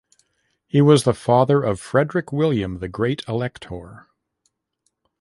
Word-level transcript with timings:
He 0.65 0.81
was 0.81 1.03
the 1.03 1.13
father 1.13 1.61
of 1.61 1.79
Frederick 1.79 2.31
William, 2.33 2.79
the 2.79 2.87
"Great 2.87 3.21
Elector". 3.27 4.07